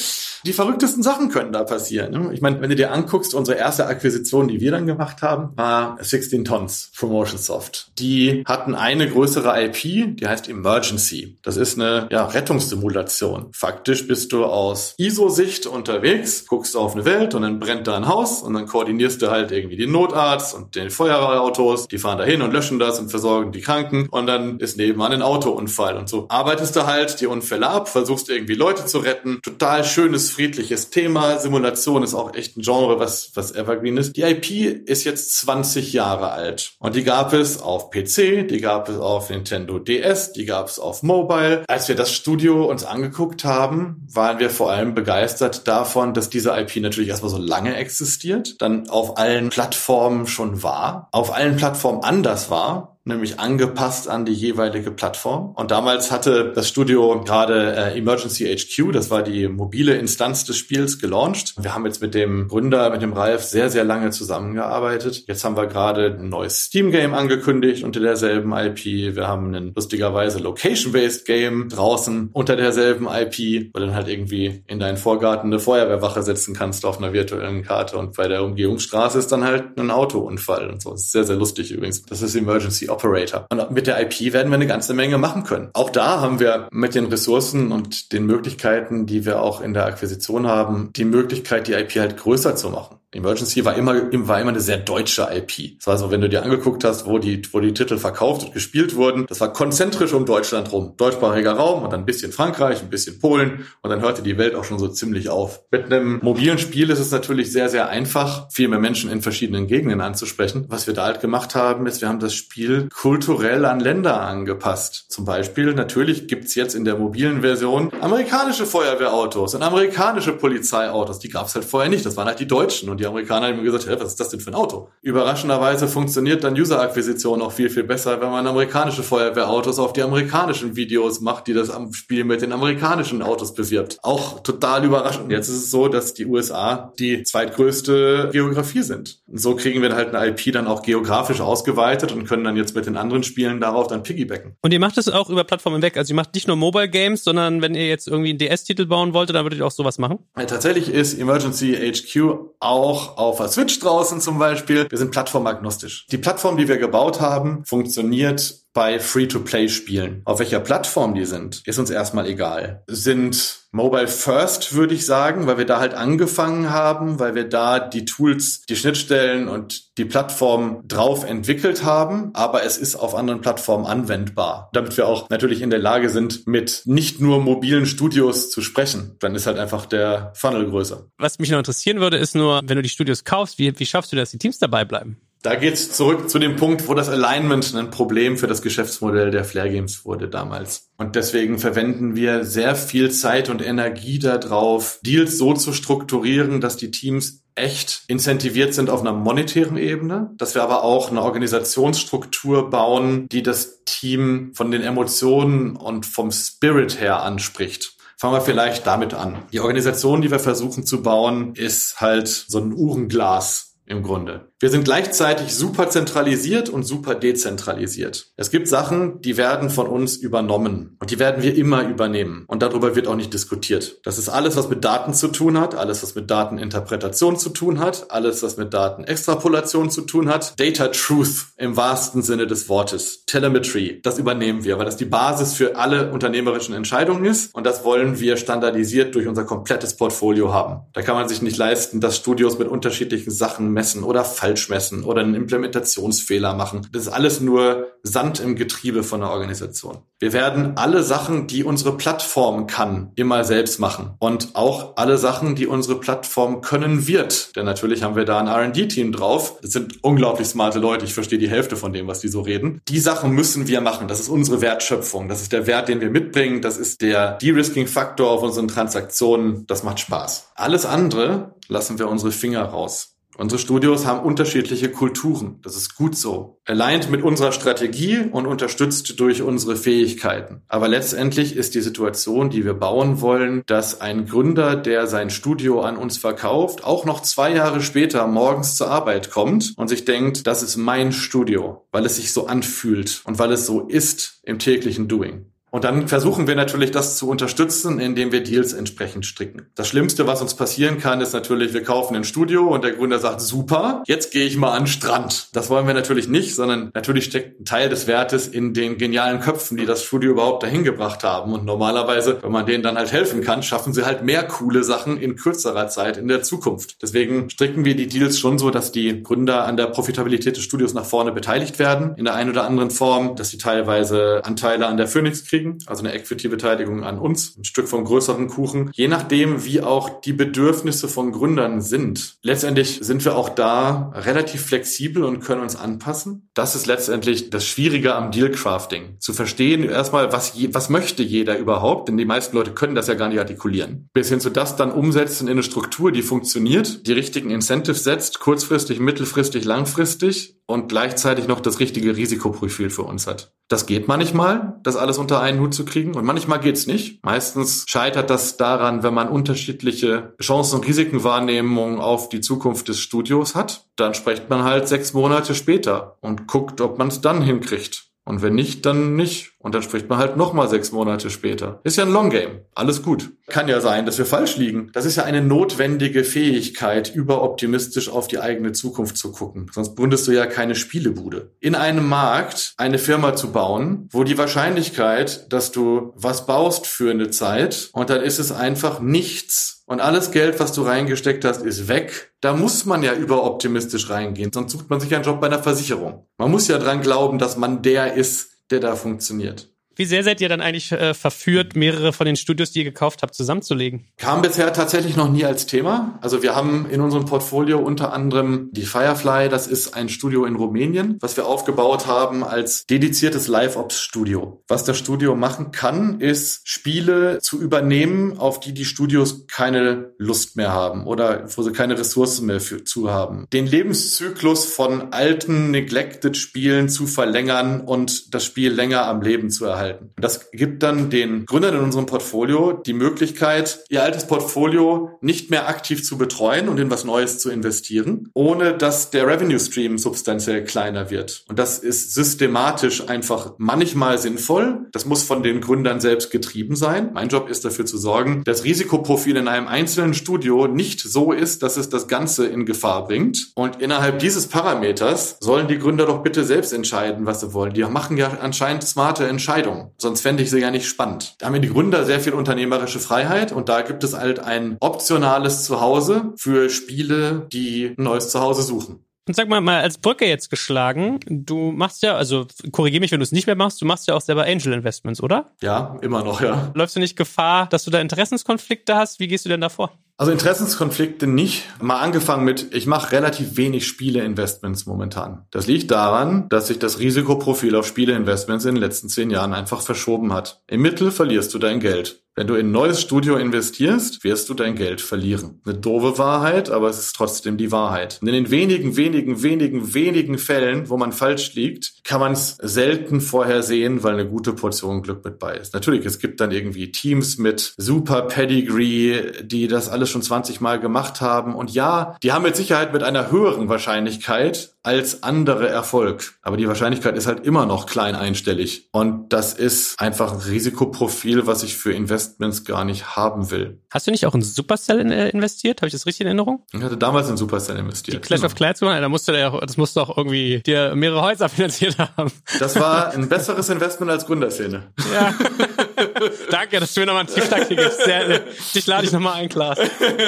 [0.47, 2.13] Die verrücktesten Sachen können da passieren.
[2.13, 2.31] Ne?
[2.33, 5.99] Ich meine, wenn du dir anguckst, unsere erste Akquisition, die wir dann gemacht haben, war
[6.01, 7.91] 16 Tons Promotion Soft.
[7.99, 11.37] Die hatten eine größere IP, die heißt Emergency.
[11.43, 13.49] Das ist eine ja, Rettungssimulation.
[13.53, 18.07] Faktisch bist du aus ISO-Sicht unterwegs, guckst auf eine Welt und dann brennt da ein
[18.07, 21.89] Haus und dann koordinierst du halt irgendwie den Notarzt und den Feuerwehrautos.
[21.89, 25.23] Die fahren dahin und löschen das und versorgen die Kranken und dann ist nebenan ein
[25.23, 29.41] Autounfall und so arbeitest du halt die Unfälle ab, versuchst irgendwie Leute zu retten.
[29.43, 31.39] Total schönes friedliches Thema.
[31.39, 34.17] Simulation ist auch echt ein Genre, was, was evergreen ist.
[34.17, 36.73] Die IP ist jetzt 20 Jahre alt.
[36.79, 40.79] Und die gab es auf PC, die gab es auf Nintendo DS, die gab es
[40.79, 41.65] auf Mobile.
[41.69, 46.51] Als wir das Studio uns angeguckt haben, waren wir vor allem begeistert davon, dass diese
[46.51, 48.26] IP natürlich erstmal so lange existiert,
[48.59, 54.33] dann auf allen Plattformen schon war, auf allen Plattformen anders war nämlich angepasst an die
[54.33, 55.53] jeweilige Plattform.
[55.55, 60.57] Und damals hatte das Studio gerade äh, Emergency HQ, das war die mobile Instanz des
[60.57, 61.55] Spiels, gelauncht.
[61.59, 65.25] Wir haben jetzt mit dem Gründer, mit dem Ralf, sehr, sehr lange zusammengearbeitet.
[65.27, 68.85] Jetzt haben wir gerade ein neues Steam-Game angekündigt unter derselben IP.
[68.85, 74.81] Wir haben ein lustigerweise Location-Based Game draußen unter derselben IP, du dann halt irgendwie in
[74.81, 79.31] deinen Vorgarten eine Feuerwehrwache setzen kannst auf einer virtuellen Karte und bei der Umgehungsstraße ist
[79.31, 80.91] dann halt ein Autounfall und so.
[80.91, 82.03] Das ist sehr, sehr lustig übrigens.
[82.03, 83.47] Das ist Emergency Operator.
[83.51, 85.69] Und mit der IP werden wir eine ganze Menge machen können.
[85.75, 89.87] Auch da haben wir mit den Ressourcen und den Möglichkeiten, die wir auch in der
[89.87, 92.97] Akquisition haben, die Möglichkeit, die IP halt größer zu machen.
[93.17, 95.79] Emergency war immer, war immer eine sehr deutsche IP.
[95.79, 98.55] Das war so, wenn du dir angeguckt hast, wo die, wo die Titel verkauft und
[98.55, 100.95] gespielt wurden, das war konzentrisch um Deutschland rum.
[100.97, 104.55] Deutschsprachiger Raum und dann ein bisschen Frankreich, ein bisschen Polen und dann hörte die Welt
[104.55, 105.63] auch schon so ziemlich auf.
[105.71, 109.67] Mit einem mobilen Spiel ist es natürlich sehr, sehr einfach, viel mehr Menschen in verschiedenen
[109.67, 110.67] Gegenden anzusprechen.
[110.69, 115.07] Was wir da halt gemacht haben, ist, wir haben das Spiel kulturell an Länder angepasst.
[115.09, 121.19] Zum Beispiel, natürlich gibt's jetzt in der mobilen Version amerikanische Feuerwehrautos und amerikanische Polizeiautos.
[121.19, 122.05] Die gab's halt vorher nicht.
[122.05, 124.29] Das waren halt die Deutschen und die Amerikaner haben mir gesagt, hey, was ist das
[124.29, 124.89] denn für ein Auto?
[125.03, 130.77] Überraschenderweise funktioniert dann User-Akquisition auch viel, viel besser, wenn man amerikanische Feuerwehrautos auf die amerikanischen
[130.77, 133.99] Videos macht, die das am Spiel mit den amerikanischen Autos bewirbt.
[134.03, 135.31] Auch total überraschend.
[135.31, 139.21] Jetzt ist es so, dass die USA die zweitgrößte Geografie sind.
[139.27, 142.75] Und so kriegen wir halt eine IP dann auch geografisch ausgeweitet und können dann jetzt
[142.75, 144.57] mit den anderen Spielen darauf dann piggybacken.
[144.63, 145.97] Und ihr macht es auch über Plattformen weg.
[145.97, 149.13] Also ihr macht nicht nur Mobile Games, sondern wenn ihr jetzt irgendwie einen DS-Titel bauen
[149.13, 150.19] wolltet, dann würdet ihr auch sowas machen?
[150.37, 154.87] Ja, tatsächlich ist Emergency HQ auch auf der Switch draußen zum Beispiel.
[154.89, 156.07] Wir sind plattformagnostisch.
[156.11, 160.21] Die Plattform, die wir gebaut haben, funktioniert bei Free-to-Play-Spielen.
[160.27, 162.85] Auf welcher Plattform die sind, ist uns erstmal egal.
[162.87, 167.79] Sind Mobile First, würde ich sagen, weil wir da halt angefangen haben, weil wir da
[167.81, 173.41] die Tools, die Schnittstellen und die Plattform drauf entwickelt haben, aber es ist auf anderen
[173.41, 178.51] Plattformen anwendbar, damit wir auch natürlich in der Lage sind, mit nicht nur mobilen Studios
[178.51, 179.17] zu sprechen.
[179.21, 181.07] Dann ist halt einfach der Funnel größer.
[181.17, 184.13] Was mich noch interessieren würde, ist nur, wenn du die Studios kaufst, wie, wie schaffst
[184.13, 185.19] du, dass die Teams dabei bleiben?
[185.47, 189.45] Da geht's zurück zu dem Punkt, wo das Alignment ein Problem für das Geschäftsmodell der
[189.45, 190.91] Flare Games wurde damals.
[190.97, 196.77] Und deswegen verwenden wir sehr viel Zeit und Energie darauf, Deals so zu strukturieren, dass
[196.77, 202.69] die Teams echt incentiviert sind auf einer monetären Ebene, dass wir aber auch eine Organisationsstruktur
[202.69, 207.97] bauen, die das Team von den Emotionen und vom Spirit her anspricht.
[208.17, 209.37] Fangen wir vielleicht damit an.
[209.53, 214.53] Die Organisation, die wir versuchen zu bauen, ist halt so ein Uhrenglas im Grunde.
[214.59, 218.33] Wir sind gleichzeitig super zentralisiert und super dezentralisiert.
[218.39, 222.63] Es gibt Sachen, die werden von uns übernommen und die werden wir immer übernehmen und
[222.63, 224.01] darüber wird auch nicht diskutiert.
[224.05, 227.81] Das ist alles, was mit Daten zu tun hat, alles, was mit Dateninterpretation zu tun
[227.81, 230.59] hat, alles, was mit Datenextrapolation zu tun hat.
[230.59, 233.27] Data Truth im wahrsten Sinne des Wortes.
[233.27, 237.85] Telemetry, das übernehmen wir, weil das die Basis für alle unternehmerischen Entscheidungen ist und das
[237.85, 240.87] wollen wir standardisiert durch unser komplettes Portfolio haben.
[240.95, 245.03] Da kann man sich nicht leisten, dass Studios mit unterschiedlichen Sachen messen oder falsch messen
[245.03, 246.87] oder einen Implementationsfehler machen.
[246.93, 249.99] Das ist alles nur Sand im Getriebe von der Organisation.
[250.21, 254.15] Wir werden alle Sachen, die unsere Plattform kann, immer selbst machen.
[254.21, 257.57] Und auch alle Sachen, die unsere Plattform können wird.
[257.57, 259.59] Denn natürlich haben wir da ein R&D-Team drauf.
[259.63, 261.05] Das sind unglaublich smarte Leute.
[261.05, 262.81] Ich verstehe die Hälfte von dem, was die so reden.
[262.87, 264.07] Die Sachen müssen wir machen.
[264.07, 265.29] Das ist unsere Wertschöpfung.
[265.29, 266.63] Das ist der Wert, den wir mitbringen.
[266.63, 269.67] Das ist der De-Risking-Faktor auf unseren Transaktionen.
[269.67, 270.53] Das macht Spaß.
[270.55, 273.16] Alles andere lassen wir unsere Finger raus.
[273.39, 275.61] Unsere Studios haben unterschiedliche Kulturen.
[275.63, 276.59] Das ist gut so.
[276.65, 280.63] Aligned mit unserer Strategie und unterstützt durch unsere Fähigkeiten.
[280.69, 285.83] Aber letztendlich ist die Situation, die wir bauen wollen, dass ein Gründer, der sein Studio
[285.83, 290.47] an uns verkauft, auch noch zwei Jahre später morgens zur Arbeit kommt und sich denkt,
[290.47, 294.59] das ist mein Studio, weil es sich so anfühlt und weil es so ist im
[294.59, 295.53] täglichen Doing.
[295.77, 299.67] Und dann versuchen wir natürlich, das zu unterstützen, indem wir Deals entsprechend stricken.
[299.75, 303.19] Das Schlimmste, was uns passieren kann, ist natürlich, wir kaufen ein Studio und der Gründer
[303.19, 305.51] sagt, super, jetzt gehe ich mal an den Strand.
[305.53, 309.41] Das wollen wir natürlich nicht, sondern natürlich steckt ein Teil des Wertes in den genialen
[309.41, 311.53] Köpfen, die das Studio überhaupt dahin gebracht haben.
[311.53, 315.19] Und normalerweise, wenn man denen dann halt helfen kann, schaffen sie halt mehr coole Sachen
[315.19, 317.03] in kürzerer Zeit in der Zukunft.
[317.03, 320.95] Deswegen stricken wir die Deals schon so, dass die Gründer an der Profitabilität des Studios
[320.95, 324.97] nach vorne beteiligt werden, in der einen oder anderen Form, dass sie teilweise Anteile an
[324.97, 329.09] der Phoenix kriegen kriegen, also eine Equity-Beteiligung an uns, ein Stück vom größeren Kuchen, je
[329.09, 332.37] nachdem, wie auch die Bedürfnisse von Gründern sind.
[332.43, 336.49] Letztendlich sind wir auch da relativ flexibel und können uns anpassen.
[336.55, 339.17] Das ist letztendlich das Schwierige am Deal-Crafting.
[339.19, 343.09] Zu verstehen erstmal, was, je, was möchte jeder überhaupt, denn die meisten Leute können das
[343.09, 344.09] ja gar nicht artikulieren.
[344.13, 348.41] Bis hin zu das dann umsetzen in eine Struktur, die funktioniert, die richtigen Incentives setzt,
[348.41, 353.53] kurzfristig, mittelfristig, langfristig und gleichzeitig noch das richtige Risikoprofil für uns hat.
[353.69, 357.25] Das geht manchmal, das alles unter einen Hut zu kriegen und manchmal geht's nicht.
[357.25, 363.55] Meistens scheitert das daran, wenn man unterschiedliche Chancen und Risikenwahrnehmungen auf die Zukunft des Studios
[363.55, 363.87] hat.
[363.97, 368.07] Dann spricht man halt sechs Monate später und guckt, ob man es dann hinkriegt.
[368.25, 369.53] Und wenn nicht, dann nicht.
[369.67, 371.81] Und dann spricht man halt nochmal sechs Monate später.
[371.83, 372.61] Ist ja ein Long Game.
[372.77, 373.33] Alles gut.
[373.49, 374.91] Kann ja sein, dass wir falsch liegen.
[374.93, 379.69] Das ist ja eine notwendige Fähigkeit, überoptimistisch auf die eigene Zukunft zu gucken.
[379.75, 381.51] Sonst gründest du ja keine Spielebude.
[381.59, 387.11] In einem Markt eine Firma zu bauen, wo die Wahrscheinlichkeit, dass du was baust für
[387.11, 391.65] eine Zeit und dann ist es einfach nichts und alles Geld, was du reingesteckt hast,
[391.65, 392.33] ist weg.
[392.41, 396.27] Da muss man ja überoptimistisch reingehen, sonst sucht man sich einen Job bei einer Versicherung.
[396.39, 399.76] Man muss ja dran glauben, dass man der ist, der da funktioniert.
[399.99, 403.23] Wie sehr seid ihr dann eigentlich äh, verführt, mehrere von den Studios, die ihr gekauft
[403.23, 404.05] habt, zusammenzulegen?
[404.19, 406.19] Kam bisher tatsächlich noch nie als Thema.
[406.21, 410.55] Also wir haben in unserem Portfolio unter anderem die Firefly, das ist ein Studio in
[410.55, 414.63] Rumänien, was wir aufgebaut haben als dediziertes Live-Ops-Studio.
[414.69, 420.57] Was das Studio machen kann, ist Spiele zu übernehmen, auf die die Studios keine Lust
[420.57, 423.47] mehr haben oder wo sie keine Ressourcen mehr für, zu haben.
[423.51, 429.65] Den Lebenszyklus von alten, neglected Spielen zu verlängern und das Spiel länger am Leben zu
[429.65, 430.11] erhalten halten.
[430.17, 435.69] Das gibt dann den Gründern in unserem Portfolio die Möglichkeit, ihr altes Portfolio nicht mehr
[435.69, 440.65] aktiv zu betreuen und in was Neues zu investieren, ohne dass der Revenue Stream substanziell
[440.65, 441.45] kleiner wird.
[441.49, 444.87] Und das ist systematisch einfach manchmal sinnvoll.
[444.93, 447.11] Das muss von den Gründern selbst getrieben sein.
[447.15, 451.63] Mein Job ist dafür zu sorgen, dass Risikoprofil in einem einzelnen Studio nicht so ist,
[451.63, 453.53] dass es das Ganze in Gefahr bringt.
[453.55, 457.75] Und innerhalb dieses Parameters sollen die Gründer doch bitte selbst entscheiden, was sie wollen.
[457.75, 459.76] Die machen ja anscheinend smarte Entscheidungen.
[459.77, 459.95] Entscheidung.
[459.99, 461.35] Sonst fände ich sie ja nicht spannend.
[461.39, 465.65] Da haben die Gründer sehr viel unternehmerische Freiheit und da gibt es halt ein optionales
[465.65, 469.01] Zuhause für Spiele, die ein neues Zuhause suchen.
[469.29, 473.19] Und sag mal, mal als Brücke jetzt geschlagen, du machst ja, also korrigier mich, wenn
[473.19, 475.51] du es nicht mehr machst, du machst ja auch selber Angel Investments, oder?
[475.61, 476.71] Ja, immer noch, ja.
[476.75, 479.19] Läufst du nicht Gefahr, dass du da Interessenskonflikte hast?
[479.19, 479.99] Wie gehst du denn davor?
[480.19, 481.65] Also Interessenskonflikte nicht.
[481.83, 485.45] Mal angefangen mit, ich mache relativ wenig Spieleinvestments momentan.
[485.51, 489.83] Das liegt daran, dass sich das Risikoprofil auf Spieleinvestments in den letzten zehn Jahren einfach
[489.83, 490.63] verschoben hat.
[490.69, 492.23] Im Mittel verlierst du dein Geld.
[492.39, 495.63] Wenn du in ein neues Studio investierst, wirst du dein Geld verlieren.
[495.65, 498.19] Eine doofe Wahrheit, aber es ist trotzdem die Wahrheit.
[498.21, 502.59] Und in den wenigen, wenigen, wenigen, wenigen Fällen, wo man falsch liegt, kann man es
[502.61, 505.73] selten vorhersehen, weil eine gute Portion Glück mit bei ist.
[505.73, 510.81] Natürlich, es gibt dann irgendwie Teams mit super Pedigree, die das alles schon 20 Mal
[510.81, 511.55] gemacht haben.
[511.55, 516.35] Und ja, die haben mit Sicherheit mit einer höheren Wahrscheinlichkeit als andere Erfolg.
[516.43, 518.89] Aber die Wahrscheinlichkeit ist halt immer noch klein einstellig.
[518.93, 523.81] Und das ist einfach ein Risikoprofil, was ich für Investments gar nicht haben will.
[523.91, 525.81] Hast du nicht auch in Supercell äh, investiert?
[525.81, 526.65] Habe ich das richtig in Erinnerung?
[526.73, 528.17] Ich hatte damals in Supercell investiert.
[528.17, 528.47] Die Clash genau.
[528.47, 528.79] of Clans?
[528.79, 532.31] Da musste der, das musste auch irgendwie dir mehrere Häuser finanziert haben.
[532.61, 534.93] Das war ein besseres Investment als Gründerszene.
[535.13, 535.35] Ja.
[536.51, 538.05] Danke, dass du mir nochmal einen Tiefschlag gibst.
[538.05, 538.41] Sehr,
[538.75, 539.79] dich lade ich nochmal ein, Klaas.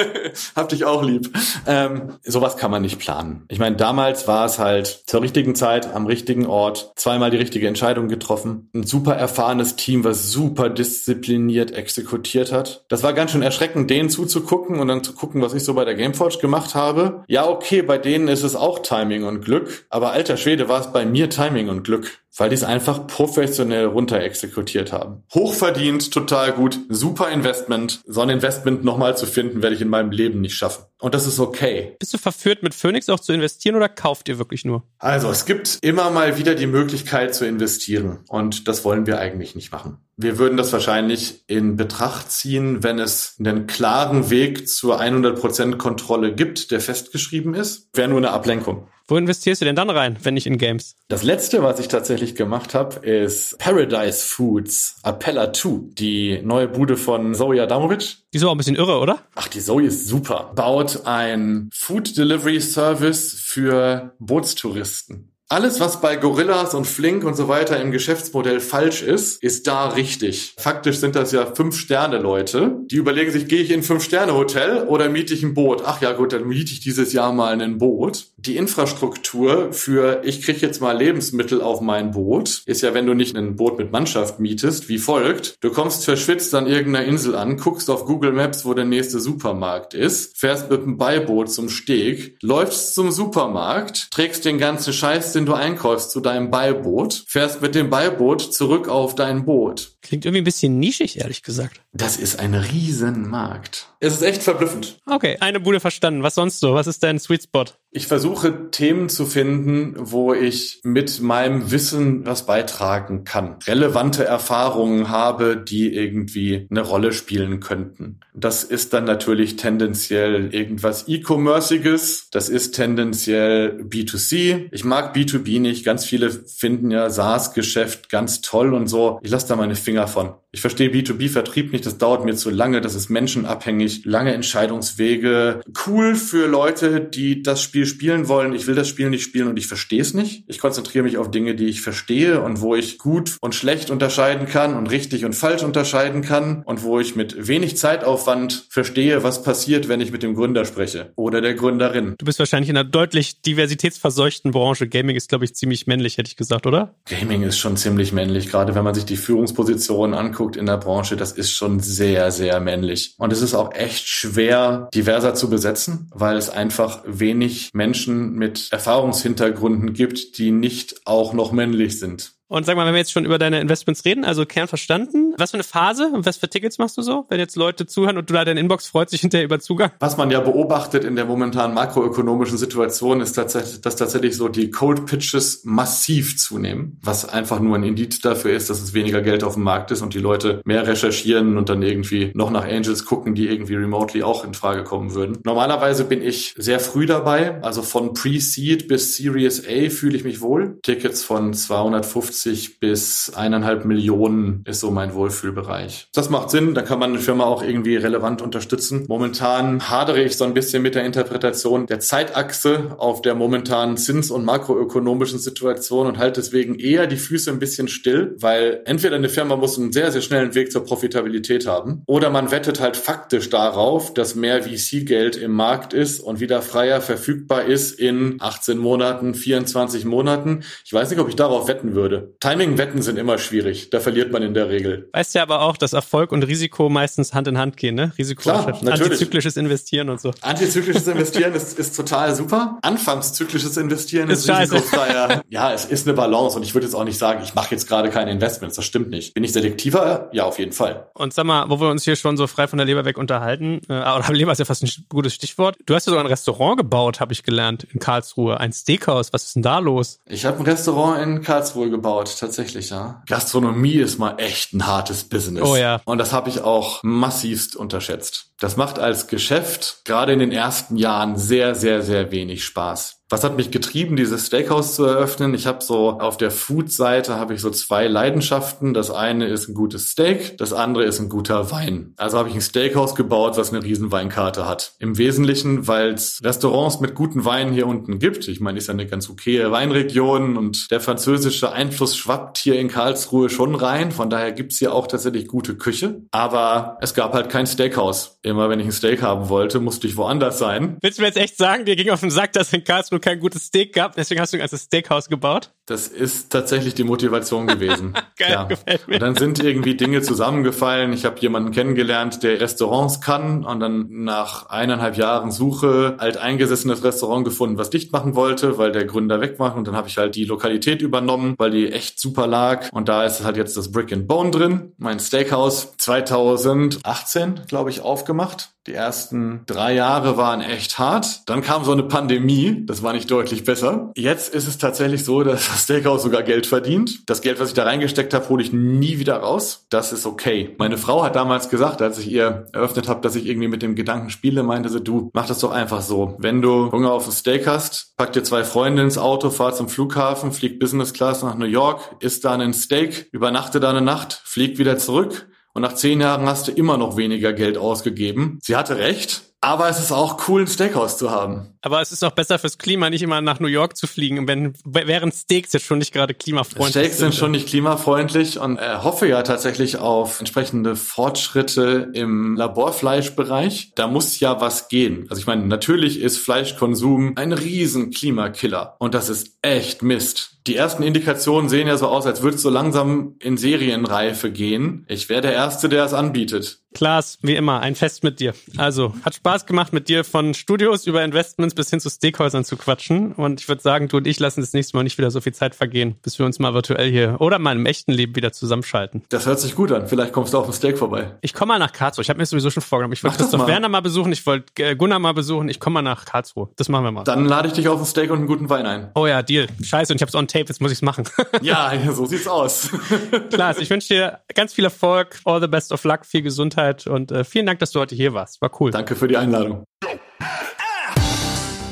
[0.55, 1.31] Hab dich auch lieb.
[1.65, 3.45] Ähm, sowas kann man nicht planen.
[3.49, 7.67] Ich meine, damals war es halt zur richtigen Zeit, am richtigen Ort, zweimal die richtige
[7.67, 8.69] Entscheidung getroffen.
[8.73, 12.85] Ein super erfahrenes Team, was super diszipliniert exekutiert hat.
[12.89, 15.85] Das war ganz schön erschreckend, denen zuzugucken und dann zu gucken, was ich so bei
[15.85, 17.23] der Gameforge gemacht habe.
[17.27, 20.91] Ja, okay, bei denen ist es auch Timing und Glück, aber alter Schwede war es
[20.91, 25.23] bei mir Timing und Glück weil die es einfach professionell runter exekutiert haben.
[25.33, 28.01] Hochverdient, total gut, super Investment.
[28.05, 30.85] So ein Investment nochmal zu finden, werde ich in meinem Leben nicht schaffen.
[30.99, 31.95] Und das ist okay.
[31.99, 34.83] Bist du verführt, mit Phoenix auch zu investieren oder kauft ihr wirklich nur?
[34.97, 38.19] Also, es gibt immer mal wieder die Möglichkeit zu investieren.
[38.27, 39.97] Und das wollen wir eigentlich nicht machen.
[40.17, 46.35] Wir würden das wahrscheinlich in Betracht ziehen, wenn es einen klaren Weg zur 100% Kontrolle
[46.35, 47.87] gibt, der festgeschrieben ist.
[47.93, 48.87] Wäre nur eine Ablenkung.
[49.09, 50.95] Wo investierst du denn dann rein, wenn nicht in Games?
[51.07, 56.95] Das letzte, was ich tatsächlich gemacht habe, ist Paradise Foods Appella 2, die neue Bude
[56.95, 58.17] von Zoe Adamovic.
[58.31, 59.23] Die ist auch ein bisschen irre, oder?
[59.33, 60.51] Ach, die Zoe ist super.
[60.53, 65.31] Baut ein Food Delivery Service für Bootstouristen.
[65.51, 69.87] Alles, was bei Gorillas und Flink und so weiter im Geschäftsmodell falsch ist, ist da
[69.87, 70.53] richtig.
[70.59, 75.33] Faktisch sind das ja Fünf-Sterne-Leute, die überlegen sich, gehe ich in ein Fünf-Sterne-Hotel oder miete
[75.33, 75.81] ich ein Boot?
[75.83, 78.27] Ach ja gut, dann miete ich dieses Jahr mal ein Boot.
[78.45, 83.13] Die Infrastruktur für, ich kriege jetzt mal Lebensmittel auf mein Boot, ist ja, wenn du
[83.13, 85.57] nicht ein Boot mit Mannschaft mietest, wie folgt.
[85.59, 89.93] Du kommst verschwitzt an irgendeiner Insel an, guckst auf Google Maps, wo der nächste Supermarkt
[89.93, 95.45] ist, fährst mit dem Beiboot zum Steg, läufst zum Supermarkt, trägst den ganzen Scheiß, den
[95.45, 99.97] du einkaufst, zu deinem Beiboot, fährst mit dem Beiboot zurück auf dein Boot.
[100.01, 101.81] Klingt irgendwie ein bisschen nischig, ehrlich gesagt.
[101.91, 103.87] Das ist ein Riesenmarkt.
[103.99, 104.97] Es ist echt verblüffend.
[105.05, 106.23] Okay, eine Bude verstanden.
[106.23, 106.73] Was sonst so?
[106.73, 107.65] Was ist dein Sweet Spot?
[107.91, 113.55] Ich versuche Themen zu finden, wo ich mit meinem Wissen was beitragen kann.
[113.65, 118.19] Relevante Erfahrungen habe, die irgendwie eine Rolle spielen könnten.
[118.35, 122.29] Das ist dann natürlich tendenziell irgendwas E-Commerciges.
[122.31, 124.67] Das ist tendenziell B2C.
[124.71, 125.83] Ich mag B2B nicht.
[125.83, 129.19] Ganz viele finden ja SaaS-Geschäft ganz toll und so.
[129.23, 130.35] Ich lasse da meine Finger von.
[130.51, 135.61] Ich verstehe B2B-Vertrieb nicht, das dauert mir zu lange, das ist menschenabhängig, lange Entscheidungswege.
[135.85, 138.55] Cool für Leute, die das Spiel spielen wollen.
[138.55, 140.45] Ich will das Spiel nicht spielen und ich verstehe es nicht.
[140.47, 144.47] Ich konzentriere mich auf Dinge, die ich verstehe und wo ich gut und schlecht unterscheiden
[144.47, 149.43] kann und richtig und falsch unterscheiden kann und wo ich mit wenig Zeitaufwand verstehe, was
[149.43, 152.15] passiert, wenn ich mit dem Gründer spreche oder der Gründerin.
[152.17, 154.87] Du bist wahrscheinlich in einer deutlich diversitätsverseuchten Branche.
[154.87, 156.95] Gaming ist, glaube ich, ziemlich männlich, hätte ich gesagt, oder?
[157.05, 160.77] Gaming ist schon ziemlich männlich, gerade wenn man sich die Führungspositionen anguckt anguckt in der
[160.77, 163.15] Branche, das ist schon sehr, sehr männlich.
[163.17, 168.69] Und es ist auch echt schwer, diverser zu besetzen, weil es einfach wenig Menschen mit
[168.71, 172.38] Erfahrungshintergründen gibt, die nicht auch noch männlich sind.
[172.49, 175.51] Und sag mal, wenn wir jetzt schon über deine Investments reden, also Kern verstanden, was
[175.51, 178.27] für eine Phase und was für Tickets machst du so, wenn jetzt Leute zuhören und
[178.27, 179.91] du da deine Inbox freut sich hinterher über Zugang?
[179.99, 184.71] Was man ja beobachtet in der momentanen makroökonomischen Situation ist tatsächlich, dass tatsächlich so die
[184.71, 189.43] Cold Pitches massiv zunehmen, was einfach nur ein Indiz dafür ist, dass es weniger Geld
[189.43, 193.05] auf dem Markt ist und die Leute mehr recherchieren und dann irgendwie noch nach Angels
[193.05, 195.37] gucken, die irgendwie remotely auch in Frage kommen würden.
[195.43, 200.41] Normalerweise bin ich sehr früh dabei, also von Pre-Seed bis Series A fühle ich mich
[200.41, 200.79] wohl.
[200.81, 206.07] Tickets von 250 50 bis eineinhalb Millionen ist so mein Wohlfühlbereich.
[206.13, 209.05] Das macht Sinn, da kann man eine Firma auch irgendwie relevant unterstützen.
[209.07, 214.31] Momentan hadere ich so ein bisschen mit der Interpretation der Zeitachse auf der momentanen Zins-
[214.31, 219.29] und makroökonomischen Situation und halte deswegen eher die Füße ein bisschen still, weil entweder eine
[219.29, 223.49] Firma muss einen sehr, sehr schnellen Weg zur Profitabilität haben oder man wettet halt faktisch
[223.49, 229.35] darauf, dass mehr VC-Geld im Markt ist und wieder freier verfügbar ist in 18 Monaten,
[229.35, 230.63] 24 Monaten.
[230.85, 232.28] Ich weiß nicht, ob ich darauf wetten würde.
[232.39, 233.89] Timing-Wetten sind immer schwierig.
[233.89, 235.09] Da verliert man in der Regel.
[235.13, 238.11] Weißt ja aber auch, dass Erfolg und Risiko meistens Hand in Hand gehen, ne?
[238.17, 239.01] Risiko Klar, natürlich.
[239.01, 240.31] antizyklisches Investieren und so.
[240.41, 242.77] Antizyklisches Investieren ist, ist total super.
[242.81, 245.43] Anfangszyklisches Investieren ist, ist risikofreier.
[245.49, 247.87] ja, es ist eine Balance und ich würde jetzt auch nicht sagen, ich mache jetzt
[247.87, 248.75] gerade keine Investments.
[248.75, 249.33] Das stimmt nicht.
[249.33, 250.29] Bin ich selektiver?
[250.31, 251.07] Ja, auf jeden Fall.
[251.13, 253.81] Und sag mal, wo wir uns hier schon so frei von der Leber weg unterhalten,
[253.89, 255.77] äh, oder Leber ist ja fast ein gutes Stichwort.
[255.85, 258.59] Du hast ja so ein Restaurant gebaut, habe ich gelernt, in Karlsruhe.
[258.59, 259.33] Ein Steakhouse.
[259.33, 260.19] Was ist denn da los?
[260.25, 263.21] Ich habe ein Restaurant in Karlsruhe gebaut aufgebaut, tatsächlich, ja.
[263.27, 265.63] Gastronomie ist mal echt ein hartes Business.
[265.63, 266.01] Oh ja.
[266.05, 268.51] Und das habe ich auch massivst unterschätzt.
[268.59, 273.18] Das macht als Geschäft gerade in den ersten Jahren sehr, sehr, sehr wenig Spaß.
[273.31, 275.53] Was hat mich getrieben, dieses Steakhouse zu eröffnen?
[275.53, 278.95] Ich habe so auf der Food-Seite habe ich so zwei Leidenschaften.
[278.95, 282.13] Das eine ist ein gutes Steak, das andere ist ein guter Wein.
[282.17, 284.93] Also habe ich ein Steakhouse gebaut, was eine riesen Weinkarte hat.
[284.97, 288.47] Im Wesentlichen, weil es Restaurants mit guten Weinen hier unten gibt.
[288.47, 292.87] Ich meine, ist ja eine ganz okaye Weinregion und der französische Einfluss schwappt hier in
[292.87, 294.11] Karlsruhe schon rein.
[294.11, 296.23] Von daher gibt's hier auch tatsächlich gute Küche.
[296.31, 298.39] Aber es gab halt kein Steakhouse.
[298.41, 300.97] Immer wenn ich ein Steak haben wollte, musste ich woanders sein.
[301.01, 303.29] Willst du mir jetzt echt sagen, dir ging auf den Sack, dass in Karlsruhe du
[303.29, 305.71] kein gutes Steak gehabt, deswegen hast du ein ganzes Steakhouse gebaut?
[305.85, 308.13] Das ist tatsächlich die Motivation gewesen.
[308.37, 308.63] Geil, ja.
[308.65, 309.15] gefällt mir.
[309.15, 311.13] Und dann sind irgendwie Dinge zusammengefallen.
[311.13, 317.03] Ich habe jemanden kennengelernt, der Restaurants kann und dann nach eineinhalb Jahren Suche halt eingesessenes
[317.03, 320.35] Restaurant gefunden, was dicht machen wollte, weil der Gründer wegmacht und dann habe ich halt
[320.35, 324.13] die Lokalität übernommen, weil die echt super lag und da ist halt jetzt das Brick
[324.13, 324.93] and Bone drin.
[324.97, 328.69] Mein Steakhouse 2018, glaube ich, aufgemacht.
[328.89, 331.47] Die ersten drei Jahre waren echt hart.
[331.47, 332.87] Dann kam so eine Pandemie.
[332.87, 334.11] Das war nicht deutlich besser.
[334.15, 337.29] Jetzt ist es tatsächlich so, dass das Steakhouse sogar Geld verdient.
[337.29, 339.85] Das Geld, was ich da reingesteckt habe, hole ich nie wieder raus.
[339.91, 340.73] Das ist okay.
[340.79, 343.93] Meine Frau hat damals gesagt, als ich ihr eröffnet habe, dass ich irgendwie mit dem
[343.93, 346.35] Gedanken spiele, meinte sie, du, mach das doch einfach so.
[346.39, 349.87] Wenn du Hunger auf ein Steak hast, pack dir zwei Freunde ins Auto, fahr zum
[349.87, 354.41] Flughafen, flieg Business Class nach New York, isst da einen Steak, übernachte da eine Nacht,
[354.45, 358.59] flieg wieder zurück und nach zehn Jahren hast du immer noch weniger Geld ausgegeben.
[358.61, 359.43] Sie hatte recht.
[359.61, 361.73] Aber es ist auch cool, ein Steakhouse zu haben.
[361.81, 364.73] Aber es ist auch besser fürs Klima, nicht immer nach New York zu fliegen, wenn,
[364.83, 367.15] während Steaks jetzt schon nicht gerade klimafreundlich Steaks sind.
[367.15, 373.93] Steaks sind schon nicht klimafreundlich und äh, hoffe ja tatsächlich auf entsprechende Fortschritte im Laborfleischbereich.
[373.95, 375.27] Da muss ja was gehen.
[375.29, 380.59] Also ich meine, natürlich ist Fleischkonsum ein riesen Klimakiller und das ist echt Mist.
[380.67, 385.05] Die ersten Indikationen sehen ja so aus, als würde es so langsam in Serienreife gehen.
[385.07, 386.81] Ich wäre der Erste, der es anbietet.
[386.93, 388.53] Klaas, wie immer, ein Fest mit dir.
[388.77, 392.77] Also, hat Spaß gemacht, mit dir von Studios über Investments bis hin zu Steakhäusern zu
[392.77, 393.33] quatschen.
[393.33, 395.53] Und ich würde sagen, du und ich lassen das nächste Mal nicht wieder so viel
[395.53, 399.23] Zeit vergehen, bis wir uns mal virtuell hier oder mal im echten Leben wieder zusammenschalten.
[399.29, 400.07] Das hört sich gut an.
[400.07, 401.35] Vielleicht kommst du auf ein Steak vorbei.
[401.41, 402.23] Ich komme mal nach Karlsruhe.
[402.23, 403.13] Ich habe mir sowieso schon vorgenommen.
[403.13, 403.67] Ich wollte Christoph mal.
[403.67, 405.69] Werner mal besuchen, ich wollte äh, Gunnar mal besuchen.
[405.69, 406.69] Ich komme mal nach Karlsruhe.
[406.77, 407.23] Das machen wir mal.
[407.23, 409.11] Dann lade ich dich auf ein Steak und einen guten Wein ein.
[409.13, 409.67] Oh ja, Deal.
[409.81, 411.25] Scheiße, und ich habe es on tape, jetzt muss ich's machen.
[411.61, 412.89] ja, so sieht's aus.
[413.51, 417.31] Klaas, ich wünsche dir ganz viel Erfolg, all the best of luck, viel Gesundheit und
[417.31, 418.61] äh, viel vielen Dank, dass du heute hier warst.
[418.61, 418.91] War cool.
[418.91, 419.83] Danke für die Einladung.